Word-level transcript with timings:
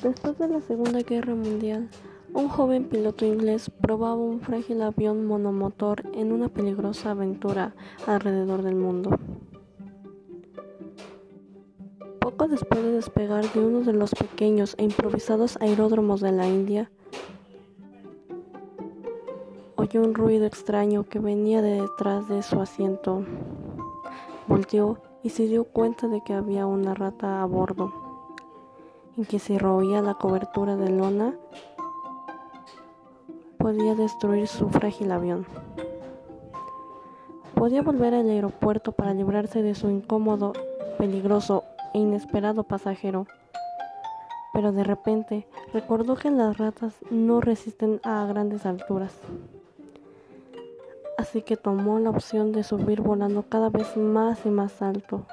Después 0.00 0.38
de 0.38 0.46
la 0.46 0.60
Segunda 0.60 1.00
Guerra 1.00 1.34
Mundial, 1.34 1.88
un 2.32 2.48
joven 2.48 2.84
piloto 2.84 3.26
inglés 3.26 3.68
probaba 3.80 4.14
un 4.14 4.40
frágil 4.40 4.82
avión 4.82 5.26
monomotor 5.26 6.04
en 6.14 6.30
una 6.30 6.48
peligrosa 6.48 7.10
aventura 7.10 7.74
alrededor 8.06 8.62
del 8.62 8.76
mundo. 8.76 9.18
Poco 12.20 12.46
después 12.46 12.80
de 12.84 12.92
despegar 12.92 13.52
de 13.52 13.58
uno 13.58 13.80
de 13.80 13.92
los 13.92 14.14
pequeños 14.14 14.76
e 14.78 14.84
improvisados 14.84 15.58
aeródromos 15.60 16.20
de 16.20 16.30
la 16.30 16.46
India, 16.46 16.92
oyó 19.74 20.02
un 20.02 20.14
ruido 20.14 20.46
extraño 20.46 21.02
que 21.02 21.18
venía 21.18 21.60
de 21.60 21.82
detrás 21.82 22.28
de 22.28 22.44
su 22.44 22.60
asiento. 22.60 23.24
Volteó 24.46 25.00
y 25.26 25.30
se 25.30 25.48
dio 25.48 25.64
cuenta 25.64 26.06
de 26.06 26.22
que 26.22 26.34
había 26.34 26.66
una 26.66 26.94
rata 26.94 27.42
a 27.42 27.46
bordo, 27.46 28.05
en 29.16 29.24
que 29.24 29.38
se 29.38 29.58
roía 29.58 30.02
la 30.02 30.14
cobertura 30.14 30.76
de 30.76 30.90
lona 30.90 31.34
podía 33.58 33.94
destruir 33.94 34.46
su 34.46 34.68
frágil 34.68 35.10
avión. 35.10 35.46
Podía 37.54 37.82
volver 37.82 38.14
al 38.14 38.28
aeropuerto 38.28 38.92
para 38.92 39.14
librarse 39.14 39.62
de 39.62 39.74
su 39.74 39.90
incómodo, 39.90 40.52
peligroso 40.98 41.64
e 41.94 41.98
inesperado 41.98 42.62
pasajero. 42.62 43.26
Pero 44.52 44.72
de 44.72 44.84
repente 44.84 45.48
recordó 45.72 46.14
que 46.14 46.30
las 46.30 46.58
ratas 46.58 46.94
no 47.10 47.40
resisten 47.40 48.00
a 48.04 48.24
grandes 48.26 48.66
alturas. 48.66 49.18
Así 51.18 51.42
que 51.42 51.56
tomó 51.56 51.98
la 51.98 52.10
opción 52.10 52.52
de 52.52 52.62
subir 52.62 53.00
volando 53.00 53.42
cada 53.48 53.70
vez 53.70 53.96
más 53.96 54.44
y 54.44 54.50
más 54.50 54.80
alto. 54.82 55.26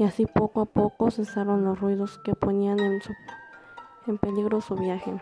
Y 0.00 0.02
así 0.04 0.24
poco 0.24 0.62
a 0.62 0.64
poco 0.64 1.10
cesaron 1.10 1.62
los 1.62 1.78
ruidos 1.78 2.16
que 2.24 2.34
ponían 2.34 2.80
en, 2.80 3.02
en 4.06 4.16
peligro 4.16 4.62
su 4.62 4.74
viaje. 4.74 5.12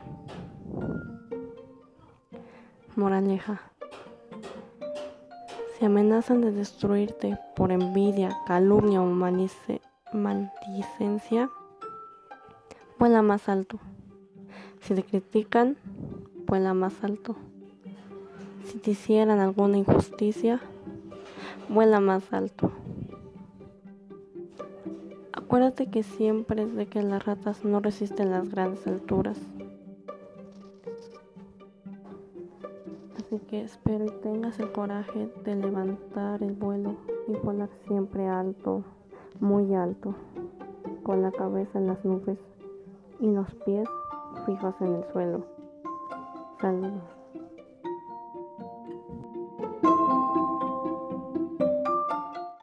Moraleja. 2.95 3.61
Si 5.75 5.84
amenazan 5.84 6.43
de 6.43 6.53
destruirte 6.53 7.37
por 7.56 7.73
envidia, 7.73 8.31
calumnia 8.47 9.03
o 9.03 9.06
maldicencia, 10.12 11.51
vuela 13.01 13.21
más 13.21 13.49
alto. 13.49 13.81
Si 14.83 14.95
te 14.95 15.03
critican, 15.03 15.77
vuela 16.47 16.73
más 16.73 17.03
alto. 17.03 17.34
Si 18.65 18.79
te 18.79 18.93
hicieran 18.93 19.41
alguna 19.41 19.79
injusticia, 19.79 20.61
vuela 21.69 21.99
más 21.99 22.33
alto. 22.33 22.71
Acuérdate 25.49 25.87
que 25.87 26.03
siempre 26.03 26.63
es 26.63 26.75
de 26.75 26.85
que 26.89 27.03
las 27.03 27.25
ratas 27.25 27.65
no 27.65 27.81
resisten 27.81 28.31
las 28.33 28.51
grandes 28.51 28.87
alturas. 28.87 29.41
Así 33.17 33.39
que 33.49 33.63
espero 33.63 34.05
y 34.05 34.11
tengas 34.21 34.61
el 34.61 34.71
coraje 34.73 35.33
de 35.47 35.57
levantar 35.57 36.43
el 36.43 36.53
vuelo 36.53 36.97
y 37.29 37.33
volar 37.33 37.71
siempre 37.87 38.29
alto, 38.29 38.85
muy 39.41 39.75
alto, 39.75 40.15
con 41.03 41.23
la 41.23 41.33
cabeza 41.33 41.79
en 41.79 41.87
las 41.87 42.05
nubes 42.05 42.39
y 43.19 43.33
los 43.33 43.49
pies 43.65 43.89
fijos 44.45 44.75
en 44.83 44.97
el 44.97 45.05
suelo. 45.12 45.47
Saludos. 46.61 47.18